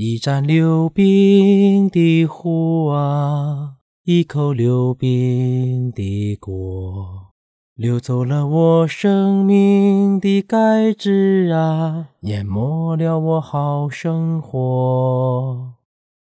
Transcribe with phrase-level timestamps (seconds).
[0.00, 7.32] 一盏溜冰的壶啊，一口溜冰的锅，
[7.74, 15.72] 流走了我生命的钙质啊，淹没了我好生活。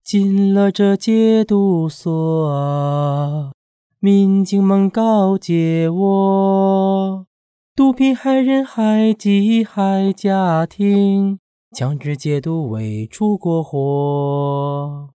[0.03, 3.53] 进了这戒毒所啊，
[4.01, 7.25] 民警们告诫我。
[7.73, 11.39] 毒品害人害己害家庭，
[11.73, 15.09] 强制戒毒为出过祸。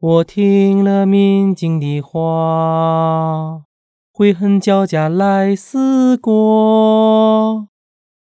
[0.00, 3.62] 我听了民警的话，
[4.12, 7.68] 悔恨交加来思过，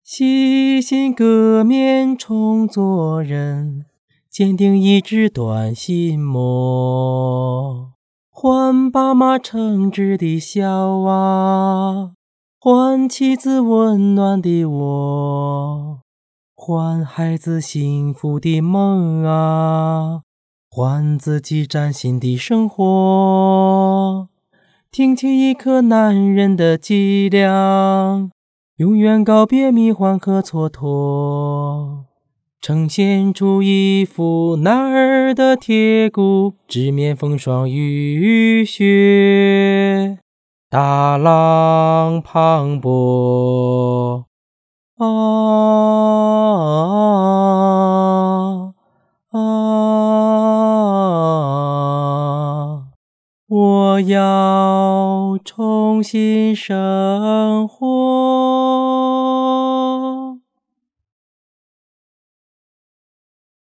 [0.04, 3.86] 洗心革面重做人，
[4.30, 7.90] 坚定意志断心魔，
[8.30, 12.12] 还爸妈诚挚的笑啊！
[12.60, 16.03] 还妻子温暖的窝，
[16.66, 20.22] 还孩子幸福的梦啊，
[20.70, 24.30] 还自己崭新的生活。
[24.90, 28.30] 挺起一颗男人的脊梁，
[28.76, 32.04] 永远告别迷幻和蹉跎，
[32.62, 40.18] 呈现出一副男儿的铁骨，直面风霜雨雪。
[40.70, 44.24] 大浪磅礴，
[44.96, 45.33] 啊啊！
[53.94, 57.84] 我要重新生活。